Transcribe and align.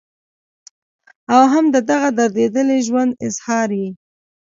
او 1.33 1.41
هم 1.53 1.65
د 1.75 1.77
دغه 1.89 2.09
درديدلي 2.19 2.79
ژوند 2.87 3.11
اظهار 3.27 3.69
ئې 3.79 3.89